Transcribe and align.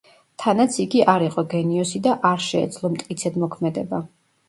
თანაც 0.43 0.77
იგი 0.83 1.03
არ 1.13 1.27
იყო 1.27 1.45
გენიოსი 1.53 2.03
და 2.09 2.17
არ 2.33 2.43
შეეძლო 2.49 2.95
მტკიცედ 2.97 3.43
მოქმედება. 3.47 4.07